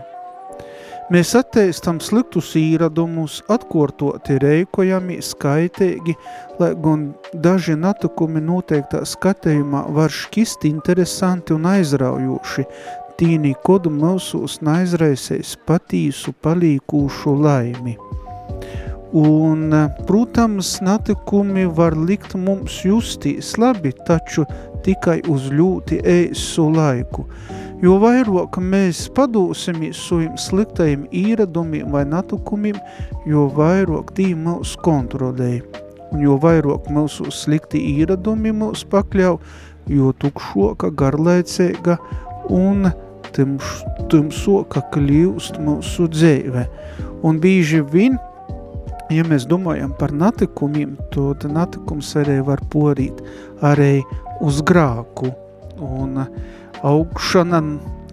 Mēs 1.09 1.31
atteistam 1.33 1.97
sliktus 2.05 2.51
īradumus, 2.53 3.39
atkortoti 3.49 4.35
reikojami, 4.43 5.15
skaitīgi, 5.25 6.13
lai 6.61 6.75
gan 6.83 7.07
daži 7.33 7.73
natukumi 7.73 8.43
noteiktā 8.45 9.01
skatījumā 9.09 9.87
var 9.95 10.13
šķist 10.13 10.67
interesanti 10.69 11.55
un 11.57 11.65
aizraujoši, 11.65 12.67
tīnī 13.19 13.51
kodu 13.67 13.91
mūsos 13.91 14.61
naizraisēs 14.63 15.57
patīsu 15.67 16.31
palīkūšu 16.43 17.35
laimi. 17.43 17.97
Un, 19.19 19.73
protams, 20.07 20.75
natikumi 20.85 21.65
var 21.65 21.95
likt 21.97 22.35
mums 22.37 22.75
justīs 22.85 23.55
labi, 23.57 23.91
taču 24.05 24.45
tikai 24.85 25.17
uz 25.33 25.47
ļoti 25.49 25.97
ēsu 26.05 26.67
laiku. 26.75 27.25
Jo 27.81 27.95
vairāk 28.03 28.59
mēs 28.61 29.07
padūsimies 29.15 29.97
saviem 30.05 30.37
sliktajiem 30.37 31.07
īradumiem 31.15 31.89
vai 31.95 32.05
natukumiem, 32.05 32.77
jo 33.25 33.47
vairāk 33.55 34.13
tī 34.13 34.29
mūs 34.37 34.75
kontrolē. 34.85 35.57
Un 36.13 36.23
jo 36.25 36.37
vairāk 36.41 36.87
mūsu 36.93 37.31
slikti 37.33 37.81
īradumi 37.97 38.53
mūs 38.53 38.85
pakļauj, 38.93 39.39
jo 39.89 40.13
tukšoka, 40.21 40.93
garlaicīga 40.93 41.97
un 42.53 42.91
tumsoka 43.35 44.83
kļūst 44.93 45.59
mūsu 45.63 46.07
dzīve. 46.11 46.65
Un 47.25 47.39
bīži 47.43 47.81
vien, 47.91 48.17
ja 49.13 49.25
mēs 49.27 49.47
domājam 49.49 49.93
par 49.99 50.13
natikumiem, 50.15 50.95
tad 51.13 51.45
natikums 51.51 52.13
arī 52.19 52.39
var 52.45 52.63
porīt 52.71 53.21
arī 53.65 53.99
uz 54.45 54.61
grāku. 54.65 55.33
Un 55.79 56.19
augšana 56.83 57.63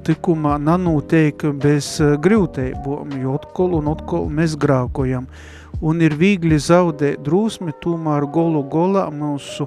tikumā 0.06 0.56
nanotiek 0.62 1.42
bez 1.62 1.96
grūtībām, 2.22 3.18
jo 3.22 3.36
atkal 3.40 3.76
un 3.80 3.92
atkal 3.92 4.30
mēs 4.32 4.56
grākojam 4.60 5.26
un 5.84 6.00
ir 6.00 6.14
viegli 6.16 6.58
zaudēt 6.60 7.22
drūsmi, 7.26 7.74
tomēr 7.84 8.26
golu 8.32 8.62
golā 8.72 9.06
mūsu 9.12 9.66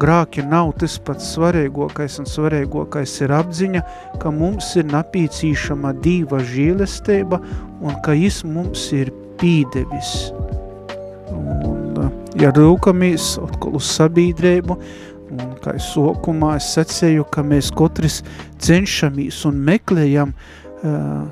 grāki 0.00 0.42
nav 0.46 0.72
tas 0.80 0.96
pats 0.98 1.34
svarīgākais 1.36 2.18
un 2.22 2.28
svarīgākais 2.28 3.14
ir 3.22 3.34
apziņa, 3.36 3.82
ka 4.22 4.32
mums 4.34 4.72
ir 4.80 4.88
napīcīšama 4.90 5.94
dīva 6.02 6.42
žīlestība 6.50 7.40
un 7.80 7.94
ka 8.04 8.16
jis 8.18 8.42
mums 8.46 8.88
ir 8.96 9.12
pīdevis. 9.38 10.14
Un, 11.34 12.10
ja 12.40 12.50
rūkamies 12.54 13.34
atkal 13.42 13.78
uz 13.78 13.88
sabiedrību, 13.94 14.78
un 15.40 15.56
kā 15.62 15.76
es 15.78 15.88
sokumā 15.94 16.54
es 16.58 16.70
secēju, 16.76 17.26
ka 17.32 17.42
mēs 17.46 17.72
katrs 17.74 18.22
cenšamies 18.62 19.40
un 19.48 19.58
meklējam 19.66 20.34
uh, 20.34 21.24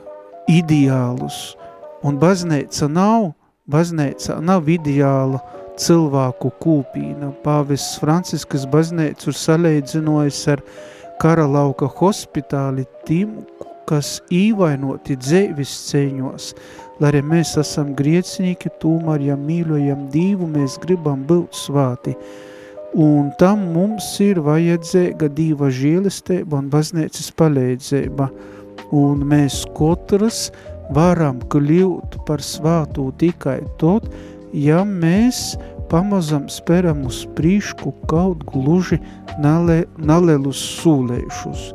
ideālus, 0.51 1.55
un 2.03 2.19
baznīca 2.23 2.91
nav 2.91 3.33
baznīca 3.71 4.41
nav 4.43 4.69
ideāla 4.71 5.41
cilvēku 5.81 6.51
kūpīna. 6.63 7.33
Pāvests 7.45 8.01
Franciskas 8.03 8.67
baznīcu 8.71 9.31
ir 9.31 9.39
salīdzinojis 9.39 10.41
ar 10.53 10.63
kara 11.23 11.47
lauka 11.49 11.89
hospitāli 12.01 12.85
tiem, 13.07 13.41
kas 13.89 14.21
īvainoti 14.33 15.17
dzēvis 15.19 15.73
ceņos, 15.91 16.53
lai 17.01 17.11
arī 17.13 17.23
mēs 17.27 17.57
esam 17.61 17.93
griecinieki, 17.99 18.71
tomēr, 18.83 19.27
ja 19.33 19.37
mīļojam 19.39 20.07
Dīvu, 20.13 20.49
mēs 20.55 20.79
gribam 20.83 21.25
būt 21.29 21.59
svāti. 21.59 22.15
Un 22.93 23.31
tam 23.41 23.71
mums 23.73 24.05
ir 24.21 24.37
vajadzīga 24.45 25.31
Dīva 25.33 25.71
žēlestība 25.73 26.59
un 26.61 26.67
baznīcas 26.73 27.31
palīdzība. 27.41 28.27
Un 28.93 29.23
mēs 29.31 29.63
katrs 29.73 30.51
varam 30.93 31.39
kļūt 31.49 32.19
par 32.29 32.45
svātu 32.45 33.07
tikai 33.17 33.63
tad, 33.81 34.11
ja 34.53 34.83
mēs 34.85 35.55
pamazam 35.89 36.51
speram 36.53 37.07
uz 37.09 37.23
prīšku 37.37 37.95
kaut 38.13 38.45
gluži 38.53 39.01
nale, 39.41 39.87
nalelus 39.97 40.61
sūlēšus. 40.83 41.71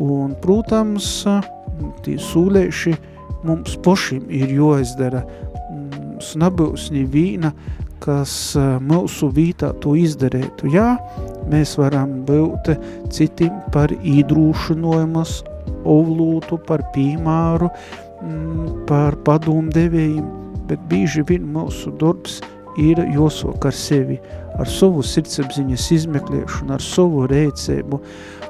Un, 0.00 0.32
protams, 0.40 1.26
tie 2.04 2.16
sūlēši 2.16 2.94
mums 3.44 3.76
pošim 3.84 4.24
ir 4.32 4.56
joizdara. 4.56 5.20
Mums 5.68 6.32
nebūs 6.40 6.88
vīna, 7.12 7.52
kas 8.06 8.32
mūsu 8.86 9.28
vītā 9.34 9.74
to 9.82 9.96
izdarētu. 9.98 10.70
Jā, 10.72 10.94
mēs 11.50 11.76
varam 11.80 12.22
būt 12.28 12.72
citim 13.12 13.60
par 13.74 13.92
īdrūšanojumus, 13.98 15.38
ovlūtu, 15.86 16.58
par 16.66 16.82
pīmāru, 16.94 17.70
Mm, 18.26 18.86
par 18.88 19.12
padomdevējiem, 19.26 20.24
bet 20.70 20.80
bieži 20.88 21.20
vien 21.28 21.44
mūsu 21.52 21.90
darbs 22.00 22.38
ir 22.80 22.98
jāsok 23.12 23.66
ar 23.68 23.76
sevi, 23.76 24.16
ar 24.56 24.68
savu 24.72 25.02
sirdsapziņas 25.04 25.84
izmeklēšanu, 25.98 26.72
ar 26.72 26.84
savu 26.84 27.26
rēcēbu, 27.28 28.00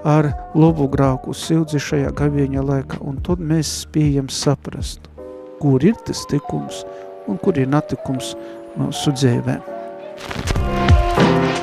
ar 0.07 0.31
labu 0.55 0.87
grāku 0.93 1.35
sildzi 1.35 1.83
šajā 1.83 2.15
gavieņa 2.15 2.63
laikā, 2.63 3.01
un 3.03 3.19
tad 3.27 3.43
mēs 3.43 3.73
spējam 3.83 4.31
saprast, 4.31 5.11
kur 5.59 5.83
ir 5.83 5.99
tas 6.07 6.23
tikums 6.31 6.85
un 7.27 7.43
kur 7.43 7.59
ir 7.59 7.67
natikums 7.67 8.37
mūsu 8.81 9.15
dzēvē. 9.17 9.59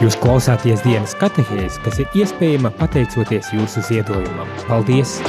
Jūs 0.04 0.18
klausāties 0.20 0.84
dienas 0.84 1.14
katehēs, 1.22 1.80
kas 1.86 2.02
ir 2.04 2.18
iespējama 2.24 2.74
pateicoties 2.80 3.54
jūsu 3.56 3.86
ziedojumam. 3.88 4.50
Paldies! 4.68 5.22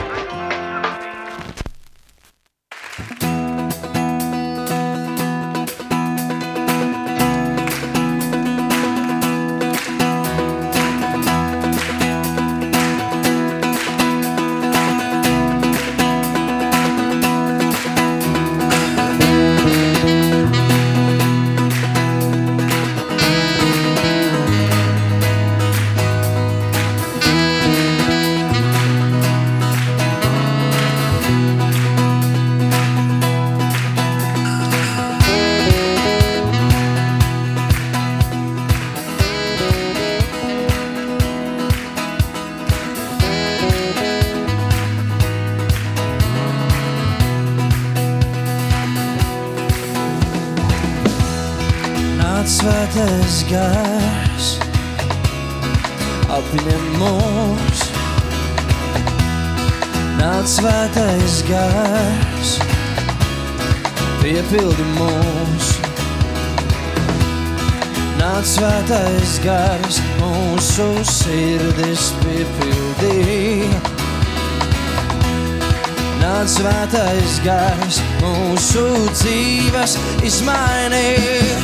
Gars, 77.44 77.98
mūsu 78.22 78.85
dzīves 79.12 79.98
izmainīja, 80.24 81.59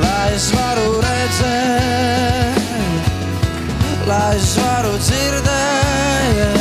lai 0.00 0.32
es 0.32 0.46
varu 0.56 1.02
redzēt, 1.04 2.56
lai 4.08 4.32
es 4.38 4.54
varu 4.56 4.94
dzirdēt, 5.04 6.56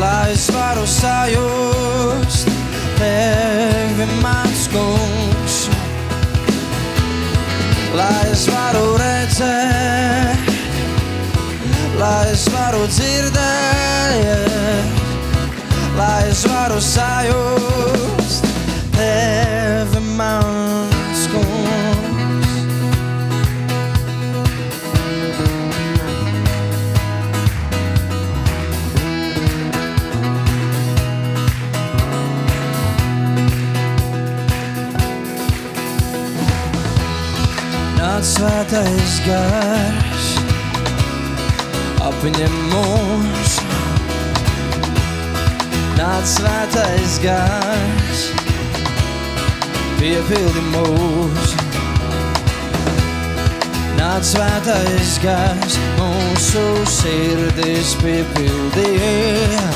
lai 0.00 0.32
es 0.32 0.48
varu 0.54 0.86
sajust 0.88 2.48
tevi, 3.00 4.06
mans 4.24 4.64
kungs, 4.72 5.56
lai 8.00 8.24
es 8.32 8.48
varu 8.48 8.96
redzēt, 9.02 10.40
lai 12.00 12.24
es 12.32 12.48
varu 12.54 12.82
dzirdēt 12.88 15.00
lai 16.00 16.28
es 16.28 16.44
varu 16.60 16.80
sajust 16.80 18.44
tevi 18.96 20.00
mans 20.18 21.22
kungs. 21.32 22.50
Nāc 37.96 38.24
svētais 38.34 39.14
gars, 39.24 40.28
apņem 42.10 42.54
mūs 42.74 43.39
Nāc 46.00 46.24
svētais 46.24 47.18
gars, 47.20 48.20
piepildi 49.98 50.62
mūs. 50.70 51.50
Nāc 53.98 54.24
svētais 54.24 55.18
gars, 55.20 55.76
mūsu 55.98 56.62
sirdis 56.88 57.92
piepildīja. 58.00 59.66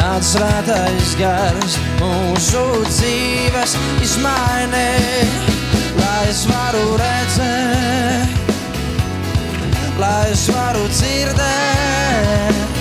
Nāc 0.00 0.26
svētais 0.32 1.14
gars, 1.20 1.78
mūsu 2.02 2.64
dzīves 2.88 3.76
izmainīja, 4.02 5.30
lai 6.02 6.26
es 6.32 6.42
varu 6.50 6.98
redzēt, 7.04 8.58
lai 10.02 10.26
es 10.34 10.48
varu 10.50 10.90
dzirdēt 10.90 12.71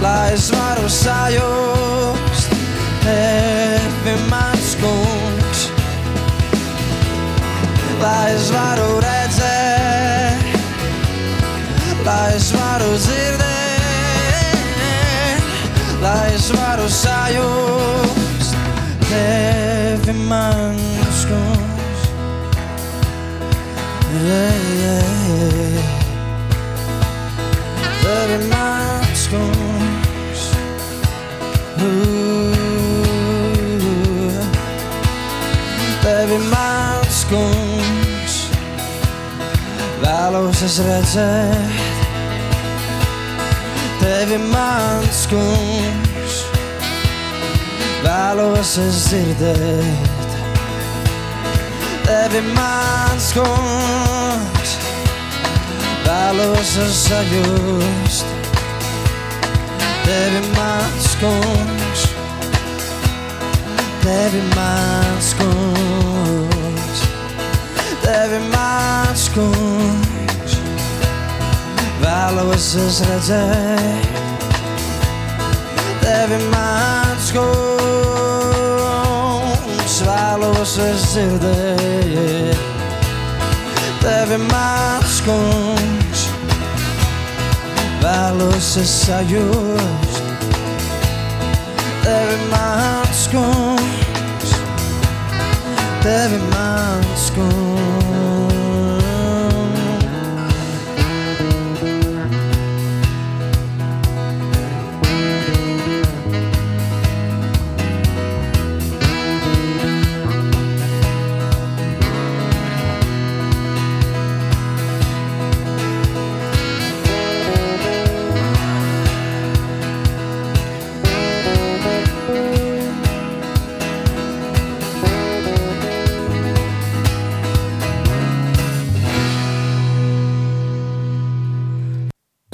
lai 0.00 0.32
es 0.32 0.50
varu 0.50 0.88
sajust 0.88 2.50
tevi, 3.00 4.14
mans 4.30 4.76
kungs. 4.80 5.60
Lai 8.00 8.32
es 8.34 8.50
varu 8.52 9.00
redzēt, 9.00 10.44
lai 12.04 12.34
es 12.36 12.50
varu 12.52 12.92
dzirdēt, 13.06 14.66
lai 16.02 16.34
es 16.34 16.50
varu 16.52 16.88
sajust 16.92 18.52
tevi, 19.08 20.14
mans 20.28 21.24
kungs. 21.30 22.02
Yeah, 24.16 24.56
yeah, 24.82 25.08
yeah. 25.28 25.88
Tevi, 28.02 28.38
mans 28.52 29.22
kungs. 29.32 29.65
Ooh. 31.82 32.16
Tevi 36.06 36.38
mans 36.50 37.24
kungs, 37.26 38.34
vēlos 39.98 40.62
es 40.62 40.76
redzēt. 40.86 42.04
Tevi 43.98 44.38
mans 44.52 45.24
kungs, 45.32 46.38
vēlos 48.06 48.76
es 48.84 49.02
dzirdēt. 49.08 50.38
Tevi 52.06 52.44
mans 52.54 53.32
kungs, 53.34 54.78
vēlos 56.06 56.76
es 56.86 57.04
sajust. 57.08 58.45
Tevi 60.06 60.40
mans 60.54 61.06
kungs, 61.20 62.02
tevi 64.02 64.42
mans 64.54 65.34
kungs, 65.34 67.00
tevi 68.04 68.38
mans 68.52 69.24
kungs, 69.34 70.52
vēlos 72.04 72.68
es 72.84 72.96
redzēt. 73.08 74.06
Tevi 76.06 76.38
mans 76.54 77.26
kungs, 77.34 77.54
vēlos 80.06 80.72
es 80.86 81.00
dzirdēt. 81.16 82.58
Tevi 84.06 84.38
mans 84.46 85.14
kungs, 85.26 85.95
vēlos 88.06 88.76
es 88.78 88.92
sajust. 89.06 90.24
Tevi 92.06 92.36
mans 92.52 93.22
kungs, 93.32 94.52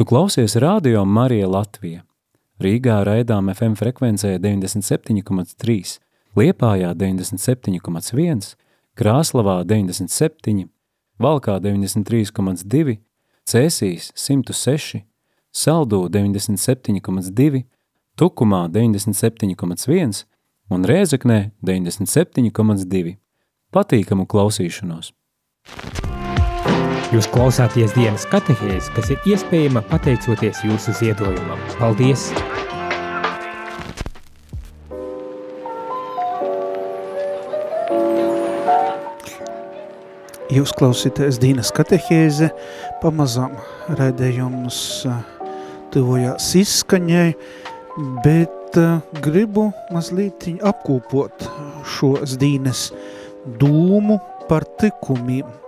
Tu 0.03 0.07
klausies 0.07 0.57
radio 0.57 1.05
Marija 1.05 1.47
Latvija. 1.47 2.01
Rīgā 2.59 2.97
raidām 3.07 3.53
FM 3.53 3.77
frekvencē 3.79 4.33
97,3, 4.43 5.93
Liepājā 6.35 6.91
97,1, 6.99 8.49
Krāslavā 8.99 9.55
97, 9.63 10.67
Valkā 11.23 11.55
93,2, 11.63 12.97
Cēsīs 13.47 14.11
106, 14.19 15.05
Saldū 15.55 16.03
97,2, 16.11 17.63
Tukumā 18.19 18.67
97,1 18.75 20.25
un 20.67 20.91
Rēzeknē 20.91 21.43
97,2. 21.63 23.19
Patīkamu 23.71 24.27
klausīšanos! 24.27 25.15
Jūs 27.13 27.27
klausāties 27.29 27.93
dienas 27.93 28.23
katehēs, 28.33 28.87
kas 28.97 29.11
ir 29.13 29.27
iespējama 29.29 29.83
pateicoties 29.91 30.63
jūsu 30.65 30.95
ziedojumam. 30.97 31.61
Paldies! 31.77 32.31
Jūs 40.57 40.73
klausīties 40.81 41.37
Dīnas 41.43 41.69
katehēze, 41.77 42.49
pamazām 43.05 43.61
raidējums 44.01 44.81
eh, 45.05 45.23
tuvojās 45.93 46.49
izskaņai, 46.65 47.31
bet 48.25 48.81
eh, 48.81 49.01
gribu 49.21 49.69
mazliet 49.93 50.49
apkopot 50.65 51.45
šos 51.99 52.39
Dīnas 52.41 52.89
dūmu 53.61 54.17
par 54.49 54.65
tikumiem. 54.81 55.61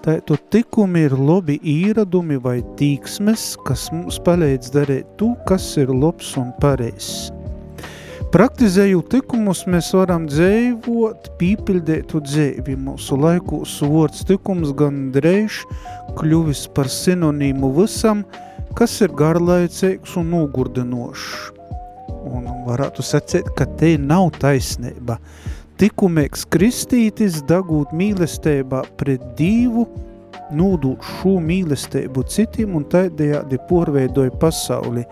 Tātad 0.00 0.40
tikumi 0.48 1.02
ir 1.04 1.12
labi 1.12 1.58
īradumi 1.60 2.38
vai 2.40 2.62
tīksmes, 2.78 3.42
kas 3.66 3.90
mums 3.92 4.16
palīdz 4.24 4.70
darīt 4.72 5.10
to, 5.20 5.34
kas 5.44 5.66
ir 5.82 5.92
labs 5.92 6.30
un 6.40 6.54
pareizs. 6.62 7.28
Praktizējot 8.32 9.12
likumus, 9.18 9.66
mēs 9.68 9.90
varam 9.92 10.24
dzīvot, 10.30 11.28
pīpildētu 11.36 12.22
dzīvi. 12.24 12.78
Mūsu 12.80 13.18
laikos 13.20 13.76
vārds 13.84 14.24
tikums 14.24 14.72
gan 14.78 15.10
dreiž 15.12 15.60
kļuvis 16.16 16.64
par 16.72 16.88
sinonīmu 16.88 17.74
visam, 17.82 18.24
kas 18.78 18.96
ir 19.04 19.12
garlaicīgs 19.20 20.16
un 20.16 20.32
nogurdinošs. 20.32 21.28
Un 22.30 22.48
varētu 22.70 23.04
sacīt, 23.04 23.52
ka 23.58 23.68
te 23.76 23.98
nav 24.00 24.32
taisnība– 24.40 25.20
Tikumēks 25.80 26.42
kristītis 26.52 27.38
dagūt 27.48 27.94
mīlestībā 27.96 28.82
pret 29.00 29.22
Dīvu, 29.38 29.86
nūdūt 30.52 31.06
šo 31.08 31.38
mīlestību 31.40 32.24
citiem 32.28 32.74
un 32.76 32.84
taidējādi 32.92 33.56
porveidoja 33.70 34.34
pasauli. 34.42 35.06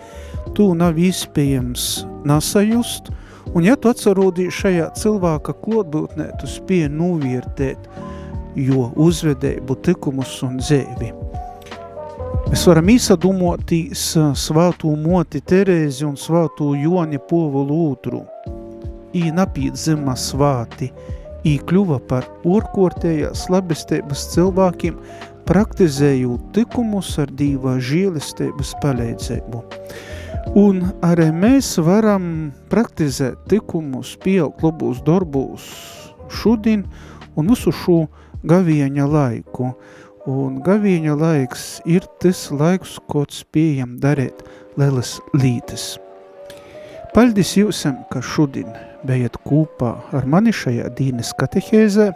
Tu 0.52 0.68
nav 0.76 1.00
iespējams 1.00 1.86
nasajust, 2.28 3.08
un 3.54 3.64
ja 3.64 3.78
tu 3.80 3.88
atcerūdī 3.88 4.50
šajā 4.52 4.92
cilvēka 5.00 5.56
klotbūtnē, 5.64 6.34
tu 6.36 6.52
spēj 6.58 6.90
noviertēt, 6.92 7.88
jo 8.60 8.90
uzvedēbu 9.08 9.80
tikumus 9.88 10.36
un 10.44 10.60
dzēvi. 10.60 11.14
Mēs 12.50 12.68
varam 12.68 12.92
īsadomotīs 12.92 14.10
svātū 14.36 14.92
moti 15.00 15.40
Terēzi 15.40 16.04
un 16.12 16.20
svātū 16.20 16.74
Joni 16.76 17.24
Povulu 17.24 17.86
ūtru– 17.88 18.26
ī 19.16 19.28
napīt 19.34 19.78
zima 19.78 20.16
svāti, 20.18 20.90
ī 21.46 21.58
kļuva 21.68 22.00
par 22.10 22.26
orkortējās 22.48 23.46
labestības 23.52 24.26
cilvēkiem, 24.34 24.98
praktizējot 25.48 26.50
tikumus 26.56 27.14
ar 27.22 27.30
dīvā 27.32 27.78
žīlistības 27.80 28.74
palīdzību. 28.82 29.62
Un 30.58 30.82
arī 31.04 31.28
mēs 31.32 31.74
varam 31.84 32.50
praktizēt 32.72 33.46
tikumus, 33.48 34.14
pieaugt 34.24 34.64
labos 34.64 35.00
darbūs 35.04 35.68
šodien 36.32 36.84
un 37.36 37.48
visu 37.52 37.72
šo 37.72 38.02
gavieņa 38.48 39.08
laiku. 39.08 39.72
Un 40.28 40.58
gavieņa 40.64 41.14
laiks 41.16 41.64
ir 41.88 42.04
tas 42.20 42.48
laiks, 42.52 42.98
kad 43.08 43.32
spējam 43.32 43.96
darīt 44.02 44.44
lielas 44.76 45.16
lītes. 45.32 45.94
Paldies 47.14 47.54
jūsam, 47.56 48.02
ka 48.12 48.20
šodien 48.20 48.68
bijat 49.06 49.36
kopā 49.46 49.92
ar 50.16 50.26
mani 50.26 50.52
šajā 50.54 50.88
dīnes 50.98 51.30
katehēzē, 51.38 52.08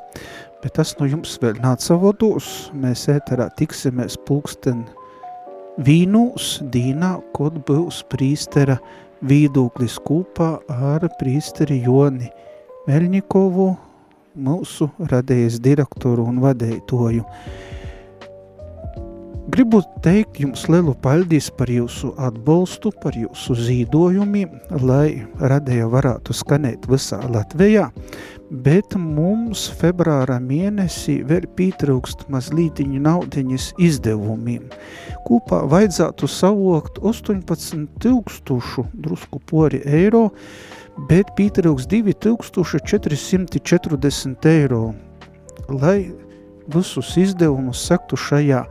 bet 0.63 0.75
tas 0.79 0.95
no 0.99 1.07
jums 1.11 1.37
vēl 1.43 1.61
nāca 1.63 1.99
vados. 2.01 2.71
Mēs 2.75 3.07
ēterā 3.13 3.49
tiksimies 3.59 4.19
pulksten 4.27 4.85
vīnūs 5.83 6.59
dīnā, 6.73 7.15
kod 7.37 7.63
būs 7.69 8.03
prīstera 8.13 8.79
vīdūklis 9.23 9.99
kopā 10.07 10.57
ar 10.69 11.07
prīsteri 11.21 11.83
Joni 11.85 12.31
Meļņikovu, 12.89 13.69
mūsu 14.43 14.89
radējas 15.13 15.61
direktoru 15.63 16.25
un 16.27 16.41
vadētoju. 16.43 17.23
Gribu 19.53 19.83
teikt 20.01 20.39
jums 20.41 20.63
lielu 20.73 20.95
paldies 21.05 21.51
par 21.53 21.69
jūsu 21.69 22.17
atbalstu, 22.25 22.89
par 23.03 23.13
jūsu 23.13 23.53
zīdojumiem, 23.59 24.49
lai 24.81 25.29
radēja 25.37 25.91
varētu 25.93 26.33
skanēt 26.33 26.89
visā 26.89 27.21
Latvijā, 27.29 27.93
bet 28.65 28.97
mums 28.97 29.69
februāra 29.77 30.41
mēnesī 30.41 31.21
vēl 31.29 31.45
pietrūkst 31.59 32.33
mazlītiņu 32.33 33.01
naudiņas 33.05 33.77
izdevumiem. 33.91 34.65
Kopā 35.29 35.69
vajadzētu 35.69 36.25
savokt 36.33 36.97
18 37.05 38.01
tūkstošu 38.01 38.89
drusku 39.05 39.37
pori 39.53 39.85
eiro, 39.85 40.33
bet 41.13 41.29
pietrūkst 41.37 41.93
2440 41.93 44.49
eiro, 44.57 44.97
lai 45.69 46.09
visus 46.73 47.13
izdevumus 47.21 47.85
sektu 47.85 48.17
šajā 48.17 48.65